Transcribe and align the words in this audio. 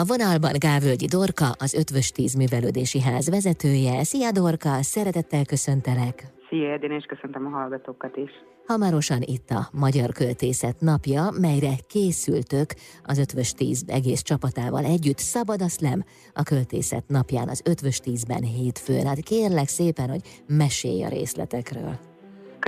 A 0.00 0.04
vonalban 0.04 0.52
Gávölgyi 0.58 1.06
Dorka, 1.06 1.50
az 1.58 1.74
Ötvös 1.74 2.10
Tíz 2.10 2.34
Művelődési 2.34 3.00
Ház 3.00 3.30
vezetője. 3.30 4.04
Szia 4.04 4.30
Dorka, 4.32 4.82
szeretettel 4.82 5.44
köszöntelek! 5.44 6.26
Szia 6.48 6.72
Edén, 6.72 6.90
és 6.90 7.04
köszöntöm 7.04 7.46
a 7.46 7.48
hallgatókat 7.48 8.16
is! 8.16 8.30
Hamarosan 8.66 9.22
itt 9.22 9.50
a 9.50 9.68
Magyar 9.72 10.12
Költészet 10.12 10.80
napja, 10.80 11.30
melyre 11.40 11.72
készültök 11.88 12.74
az 13.04 13.18
Ötvös 13.18 13.52
Tíz 13.52 13.84
egész 13.86 14.22
csapatával 14.22 14.84
együtt. 14.84 15.18
Szabad 15.18 15.62
a 15.62 15.68
szlem 15.68 16.04
a 16.34 16.42
Költészet 16.42 17.04
napján 17.08 17.48
az 17.48 17.62
Ötvös 17.64 17.98
Tízben 17.98 18.42
hétfőn. 18.42 19.06
Hát 19.06 19.20
kérlek 19.20 19.68
szépen, 19.68 20.08
hogy 20.08 20.20
mesélj 20.46 21.04
a 21.04 21.08
részletekről. 21.08 22.15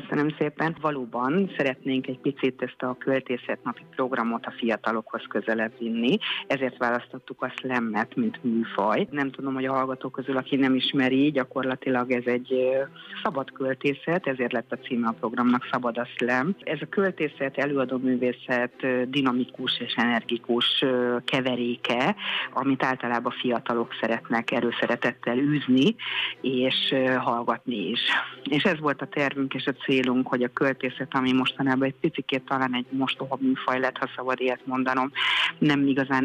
Köszönöm 0.00 0.28
szépen. 0.38 0.76
Valóban 0.80 1.50
szeretnénk 1.56 2.06
egy 2.06 2.18
picit 2.18 2.62
ezt 2.62 2.82
a 2.82 2.96
költészetnapi 2.98 3.82
programot 3.96 4.46
a 4.46 4.54
fiatalokhoz 4.58 5.22
közelebb 5.28 5.72
vinni, 5.78 6.18
ezért 6.46 6.76
választottuk 6.76 7.42
a 7.42 7.52
slammet, 7.56 8.16
mint 8.16 8.44
műfaj. 8.44 9.08
Nem 9.10 9.30
tudom, 9.30 9.54
hogy 9.54 9.64
a 9.64 9.72
hallgatók 9.72 10.12
közül, 10.12 10.36
aki 10.36 10.56
nem 10.56 10.74
ismeri, 10.74 11.30
gyakorlatilag 11.30 12.10
ez 12.10 12.22
egy 12.24 12.54
szabad 13.22 13.52
költészet, 13.52 14.26
ezért 14.26 14.52
lett 14.52 14.72
a 14.72 14.78
címe 14.78 15.08
a 15.08 15.16
programnak 15.20 15.68
Szabad 15.70 15.98
a 15.98 16.08
slam. 16.16 16.56
Ez 16.60 16.78
a 16.80 16.88
költészet, 16.88 17.58
előadó 17.58 17.96
művészet 17.96 18.86
dinamikus 19.10 19.80
és 19.80 19.94
energikus 19.96 20.84
keveréke, 21.24 22.14
amit 22.52 22.84
általában 22.84 23.32
fiatalok 23.32 23.92
szeretnek 24.00 24.50
erőszeretettel 24.50 25.38
űzni, 25.38 25.94
és 26.40 26.94
hallgatni 27.18 27.88
is. 27.88 28.00
És 28.42 28.62
ez 28.62 28.78
volt 28.78 29.02
a 29.02 29.06
tervünk 29.06 29.54
és 29.54 29.66
a 29.66 29.83
célunk, 29.84 30.28
hogy 30.28 30.42
a 30.42 30.52
költészet, 30.52 31.14
ami 31.14 31.32
mostanában 31.32 31.86
egy 31.88 31.94
picit 32.00 32.42
talán 32.46 32.74
egy 32.74 32.86
mostoha 32.90 33.38
műfaj 33.40 33.80
lett, 33.80 33.98
ha 33.98 34.08
szabad 34.16 34.40
ilyet 34.40 34.66
mondanom, 34.66 35.12
nem 35.58 35.86
igazán 35.86 36.24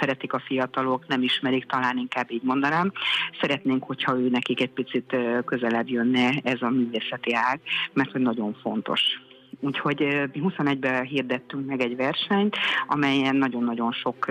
szeretik 0.00 0.32
a 0.32 0.42
fiatalok, 0.46 1.06
nem 1.06 1.22
ismerik, 1.22 1.66
talán 1.66 1.98
inkább 1.98 2.30
így 2.30 2.42
mondanám. 2.42 2.92
Szeretnénk, 3.40 3.84
hogyha 3.84 4.18
ő 4.18 4.28
nekik 4.28 4.60
egy 4.60 4.72
picit 4.72 5.16
közelebb 5.44 5.88
jönne 5.88 6.40
ez 6.42 6.62
a 6.62 6.68
művészeti 6.68 7.34
ág, 7.34 7.60
mert 7.92 8.10
hogy 8.10 8.20
nagyon 8.20 8.56
fontos. 8.62 9.00
Úgyhogy 9.60 9.98
mi 10.32 10.42
21-ben 10.48 11.04
hirdettünk 11.04 11.66
meg 11.66 11.80
egy 11.80 11.96
versenyt, 11.96 12.56
amelyen 12.86 13.36
nagyon-nagyon 13.36 13.92
sok 13.92 14.26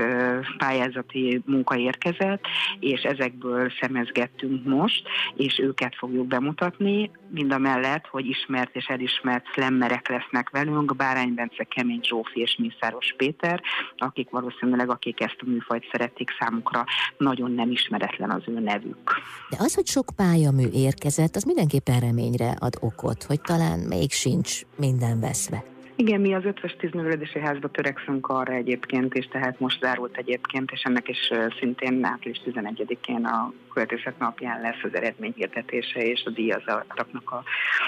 pályázati 0.58 1.42
munka 1.46 1.78
érkezett, 1.78 2.44
és 2.80 3.02
ezekből 3.02 3.72
szemezgettünk 3.82 4.66
most, 4.66 5.08
és 5.36 5.60
őket 5.60 5.96
fogjuk 5.96 6.28
bemutatni, 6.28 7.12
mind 7.32 7.52
a 7.52 7.58
mellett, 7.58 8.08
hogy 8.08 8.26
ismert 8.26 8.76
és 8.76 8.86
elismert 8.86 9.46
szlemmerek 9.54 10.10
lesznek 10.10 10.50
velünk, 10.50 10.96
Bárány 10.96 11.34
Bence, 11.34 11.64
Kemény 11.64 12.02
Zsófi 12.04 12.40
és 12.40 12.56
Mészáros 12.58 13.14
Péter, 13.18 13.62
akik 13.98 14.30
valószínűleg, 14.30 14.90
akik 14.90 15.22
ezt 15.22 15.38
a 15.40 15.50
műfajt 15.50 15.90
szeretik, 15.92 16.30
számukra 16.40 16.84
nagyon 17.18 17.52
nem 17.52 17.72
ismeretlen 17.72 18.30
az 18.30 18.42
ő 18.46 18.60
nevük. 18.60 19.12
De 19.50 19.58
az, 19.60 19.76
hogy 19.76 19.86
sok 19.86 20.06
pályamű 20.16 20.68
érkezett, 20.74 21.36
az 21.36 21.44
mindenképpen 21.44 22.00
reményre 22.00 22.56
ad 22.60 22.74
okot, 22.80 23.24
hogy 23.24 23.42
talán 23.42 23.80
még 23.80 24.12
sincs 24.12 24.62
minden 24.78 25.19
veszve. 25.20 25.64
Igen, 25.96 26.22
mi 26.22 26.34
az 26.34 26.46
ötvös 26.46 26.76
tízművelődési 26.80 27.40
házba 27.40 27.68
törekszünk 27.68 28.28
arra 28.28 28.54
egyébként, 28.54 29.14
és 29.14 29.28
tehát 29.28 29.60
most 29.60 29.80
zárult 29.80 30.18
egyébként, 30.18 30.72
és 30.72 30.82
ennek 30.82 31.08
is 31.08 31.32
szintén 31.60 32.04
április 32.04 32.42
11-én 32.46 33.26
a 33.26 33.54
költészet 33.74 34.20
napján 34.20 34.62
lesz 34.62 34.84
az 34.84 34.96
eredményhirdetése 34.96 36.00
és 36.00 36.24
a 36.26 36.30
díjazatoknak 36.30 37.32
a, 37.32 37.44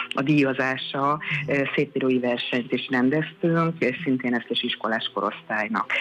a 0.09 0.21
díjazása. 0.21 1.19
Szépírói 1.75 2.19
versenyt 2.19 2.71
is 2.71 2.88
rendeztünk, 2.89 3.79
és 3.79 3.99
szintén 4.03 4.33
ezt 4.33 4.49
is 4.49 4.63
iskolás 4.63 5.11
korosztálynak. 5.13 5.91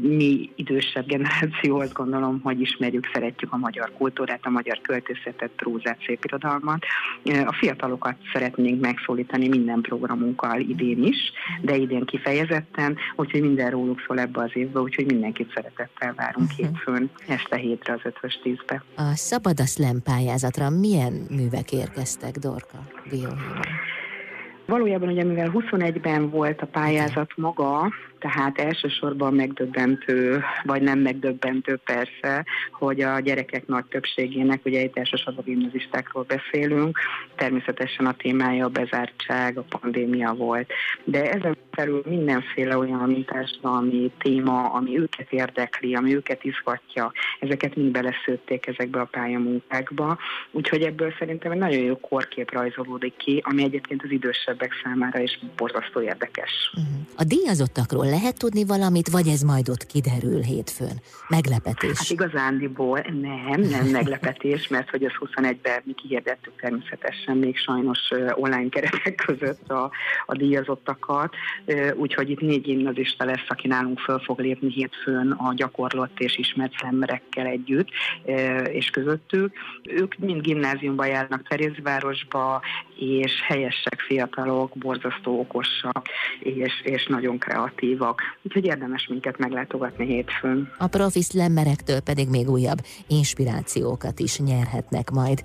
Mi 0.00 0.50
idősebb 0.54 1.06
generáció, 1.06 1.78
azt 1.78 1.92
gondolom, 1.92 2.40
hogy 2.42 2.60
ismerjük, 2.60 3.10
szeretjük 3.12 3.52
a 3.52 3.56
magyar 3.56 3.92
kultúrát, 3.92 4.40
a 4.42 4.50
magyar 4.50 4.80
költészetet, 4.80 5.50
prózát, 5.56 5.98
szépirodalmat. 6.06 6.84
A 7.24 7.52
fiatalokat 7.52 8.16
szeretnénk 8.32 8.80
megszólítani 8.80 9.48
minden 9.48 9.80
programunkkal 9.80 10.60
idén 10.60 11.04
is, 11.04 11.32
de 11.60 11.76
idén 11.76 12.04
kifejezetten, 12.04 12.96
úgyhogy 13.16 13.40
minden 13.40 13.70
róluk 13.70 14.02
szól 14.06 14.18
ebbe 14.18 14.40
az 14.42 14.50
évbe, 14.52 14.80
úgyhogy 14.80 15.06
mindenkit 15.06 15.52
szeretettel 15.54 16.14
várunk 16.14 16.50
uh-huh. 16.50 16.66
hétfőn 16.66 17.10
este 17.28 17.56
hétre 17.56 17.92
az 17.92 18.00
ötvös 18.02 18.38
tízbe. 18.42 18.82
A 18.96 19.14
Szabad 19.26 19.60
a 19.60 19.66
Slam 19.66 20.02
pályázatra 20.02 20.70
milyen 20.70 21.26
művek 21.30 21.72
érkeztek, 21.72 22.36
Dorka, 22.36 22.78
Dióhéjban? 23.10 23.66
Valójában 24.66 25.08
ugye 25.08 25.24
mivel 25.24 25.52
21-ben 25.54 26.30
volt 26.30 26.60
a 26.60 26.66
pályázat 26.66 27.32
maga, 27.36 27.92
tehát 28.18 28.58
elsősorban 28.58 29.34
megdöbbentő, 29.34 30.42
vagy 30.62 30.82
nem 30.82 30.98
megdöbbentő 30.98 31.76
persze, 31.84 32.44
hogy 32.72 33.00
a 33.00 33.20
gyerekek 33.20 33.66
nagy 33.66 33.84
többségének, 33.84 34.64
ugye 34.64 34.80
itt 34.80 34.98
elsősorban 34.98 35.44
gimnazistákról 35.44 36.26
beszélünk, 36.28 36.98
természetesen 37.36 38.06
a 38.06 38.16
témája 38.16 38.64
a 38.64 38.68
bezártság, 38.68 39.58
a 39.58 39.64
pandémia 39.78 40.32
volt. 40.32 40.72
De 41.04 41.30
ezen 41.32 41.56
felül 41.76 42.02
mindenféle 42.04 42.76
olyan 42.76 43.24
társadalmi 43.24 44.12
téma, 44.18 44.72
ami 44.72 44.98
őket 44.98 45.32
érdekli, 45.32 45.94
ami 45.94 46.14
őket 46.14 46.44
izgatja, 46.44 47.12
ezeket 47.40 47.76
mind 47.76 47.90
beleszőtték 47.90 48.66
ezekbe 48.66 49.00
a 49.00 49.04
pályamunkákba. 49.04 50.18
Úgyhogy 50.50 50.82
ebből 50.82 51.14
szerintem 51.18 51.52
egy 51.52 51.58
nagyon 51.58 51.82
jó 51.82 51.96
korkép 51.96 52.50
rajzolódik 52.50 53.16
ki, 53.16 53.42
ami 53.44 53.62
egyébként 53.62 54.02
az 54.04 54.10
idősebbek 54.10 54.72
számára 54.84 55.20
is 55.20 55.38
borzasztó 55.56 56.00
érdekes. 56.00 56.72
A 57.16 57.24
díjazottakról 57.24 58.06
lehet 58.06 58.38
tudni 58.38 58.64
valamit, 58.64 59.08
vagy 59.08 59.28
ez 59.28 59.40
majd 59.40 59.68
ott 59.68 59.86
kiderül 59.86 60.40
hétfőn? 60.40 61.00
Meglepetés? 61.28 61.98
Hát 61.98 62.10
igazándiból 62.10 62.98
nem, 62.98 63.60
nem 63.60 63.86
meglepetés, 63.86 64.68
mert 64.68 64.90
hogy 64.90 65.04
az 65.04 65.12
21-ben 65.20 65.80
mi 65.84 65.92
kihirdettük 65.92 66.60
természetesen 66.60 67.36
még 67.36 67.56
sajnos 67.56 67.98
online 68.34 68.68
keretek 68.68 69.14
között 69.26 69.68
a, 69.68 69.90
a 70.26 70.34
díjazottakat, 70.36 71.34
úgyhogy 71.94 72.30
itt 72.30 72.40
négy 72.40 72.62
gimnazista 72.62 73.24
lesz, 73.24 73.46
aki 73.48 73.68
nálunk 73.68 73.98
föl 73.98 74.18
fog 74.18 74.40
lépni 74.40 74.72
hétfőn 74.72 75.30
a 75.30 75.54
gyakorlott 75.54 76.20
és 76.20 76.36
ismert 76.36 76.72
emberekkel 76.78 77.46
együtt, 77.46 77.88
és 78.64 78.90
közöttük. 78.90 79.52
Ők 79.82 80.18
mind 80.18 80.40
gimnáziumba 80.40 81.04
járnak 81.04 81.48
Terézvárosba, 81.48 82.62
és 82.98 83.32
helyesek 83.46 84.00
fiatalok, 84.06 84.72
borzasztó 84.78 85.38
okosak, 85.38 86.08
és, 86.40 86.82
és 86.84 87.06
nagyon 87.06 87.38
kreatívak. 87.38 88.20
Úgyhogy 88.42 88.64
érdemes 88.64 89.06
minket 89.06 89.38
meglátogatni 89.38 90.06
hétfőn. 90.06 90.72
A 90.78 90.86
profi 90.86 91.22
szlemmerektől 91.22 92.00
pedig 92.00 92.28
még 92.28 92.48
újabb 92.48 92.78
inspirációkat 93.08 94.18
is 94.18 94.38
nyerhetnek 94.38 95.10
majd. 95.10 95.42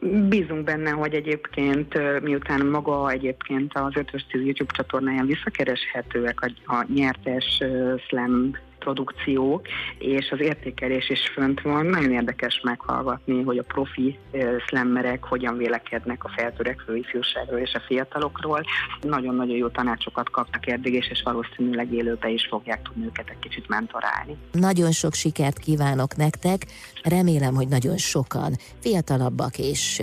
Bízunk 0.00 0.64
benne, 0.64 0.90
hogy 0.90 1.14
egyébként 1.14 2.20
miután 2.22 2.66
maga 2.66 3.10
egyébként 3.10 3.72
az 3.74 3.92
5 3.94 4.10
YouTube 4.32 4.72
csatornáján 4.72 5.26
visszakereshetőek 5.26 6.40
a, 6.40 6.74
a 6.76 6.86
nyertes 6.94 7.62
slam 8.06 8.50
produkciók, 8.88 9.66
és 9.98 10.30
az 10.30 10.40
értékelés 10.40 11.10
is 11.10 11.20
fönt 11.34 11.60
van. 11.60 11.86
Nagyon 11.86 12.12
érdekes 12.12 12.60
meghallgatni, 12.62 13.42
hogy 13.42 13.58
a 13.58 13.62
profi 13.62 14.18
szlemmerek 14.66 15.24
hogyan 15.24 15.56
vélekednek 15.56 16.24
a 16.24 16.30
feltörekvő 16.36 16.96
ifjúságról 16.96 17.58
és 17.58 17.72
a 17.74 17.80
fiatalokról. 17.86 18.62
Nagyon-nagyon 19.00 19.56
jó 19.56 19.68
tanácsokat 19.68 20.30
kaptak 20.30 20.66
eddig, 20.66 20.94
és, 20.94 21.08
és 21.10 21.22
valószínűleg 21.24 21.92
élőbe 21.92 22.28
is 22.28 22.46
fogják 22.50 22.82
tudni 22.82 23.04
őket 23.04 23.28
egy 23.28 23.38
kicsit 23.38 23.68
mentorálni. 23.68 24.36
Nagyon 24.52 24.92
sok 24.92 25.14
sikert 25.14 25.58
kívánok 25.58 26.16
nektek. 26.16 26.66
Remélem, 27.02 27.54
hogy 27.54 27.68
nagyon 27.68 27.96
sokan 27.96 28.52
fiatalabbak 28.78 29.58
és 29.58 30.02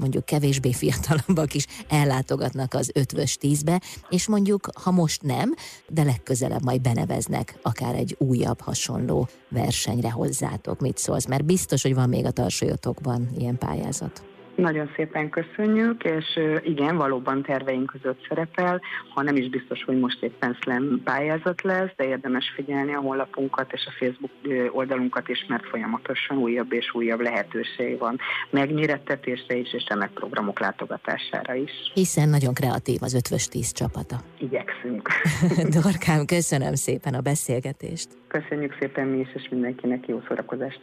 mondjuk 0.00 0.24
kevésbé 0.24 0.72
fiatalabbak 0.72 1.54
is 1.54 1.66
ellátogatnak 1.88 2.74
az 2.74 2.90
ötvös 2.94 3.36
tízbe, 3.36 3.80
és 4.08 4.28
mondjuk, 4.28 4.68
ha 4.82 4.90
most 4.90 5.22
nem, 5.22 5.54
de 5.88 6.02
legközelebb 6.02 6.64
majd 6.64 6.80
beneveznek 6.80 7.54
akár 7.62 7.94
egy 7.94 8.16
újabb 8.26 8.60
hasonló 8.60 9.28
versenyre 9.48 10.10
hozzátok. 10.10 10.80
Mit 10.80 10.98
szólsz? 10.98 11.26
Mert 11.26 11.44
biztos, 11.44 11.82
hogy 11.82 11.94
van 11.94 12.08
még 12.08 12.24
a 12.24 12.30
tarsolyotokban 12.30 13.28
ilyen 13.38 13.58
pályázat. 13.58 14.22
Nagyon 14.56 14.90
szépen 14.96 15.30
köszönjük, 15.30 16.04
és 16.04 16.40
igen, 16.64 16.96
valóban 16.96 17.42
terveink 17.42 17.86
között 17.86 18.26
szerepel, 18.28 18.80
ha 19.14 19.22
nem 19.22 19.36
is 19.36 19.48
biztos, 19.48 19.84
hogy 19.84 19.98
most 19.98 20.22
éppen 20.22 20.56
slam 20.60 21.02
pályázat 21.04 21.62
lesz, 21.62 21.90
de 21.96 22.04
érdemes 22.04 22.52
figyelni 22.54 22.94
a 22.94 23.00
honlapunkat 23.00 23.72
és 23.72 23.86
a 23.86 23.94
Facebook 23.98 24.30
oldalunkat 24.76 25.28
is, 25.28 25.44
mert 25.48 25.66
folyamatosan 25.66 26.38
újabb 26.38 26.72
és 26.72 26.94
újabb 26.94 27.20
lehetőség 27.20 27.98
van 27.98 28.18
megmérettetésre 28.50 29.54
is, 29.56 29.72
és 29.72 29.84
ennek 29.84 30.10
programok 30.10 30.60
látogatására 30.60 31.54
is. 31.54 31.70
Hiszen 31.94 32.28
nagyon 32.28 32.54
kreatív 32.54 32.98
az 33.00 33.14
ötvös 33.14 33.48
tíz 33.48 33.72
csapata. 33.72 34.16
Igyekszünk. 34.38 35.08
Dorkám, 35.82 36.24
köszönöm 36.24 36.74
szépen 36.74 37.14
a 37.14 37.20
beszélgetést. 37.20 38.08
Köszönjük 38.28 38.76
szépen 38.80 39.06
mi 39.06 39.18
is, 39.18 39.28
és 39.34 39.48
mindenkinek 39.50 40.06
jó 40.06 40.20
szórakozást. 40.28 40.80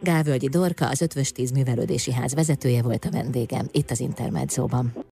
Gálvölgyi 0.00 0.48
Dorka, 0.48 0.88
az 0.88 1.00
Ötvös 1.00 1.32
Tíz 1.32 1.50
Művelődési 1.50 2.12
Ház 2.12 2.34
vezetője 2.34 2.82
volt 2.82 3.04
a 3.04 3.10
vendégem 3.10 3.68
itt 3.72 3.90
az 3.90 4.00
Intermedzóban. 4.00 5.06